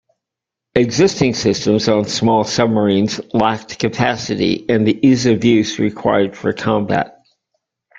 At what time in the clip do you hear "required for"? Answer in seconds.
5.77-6.53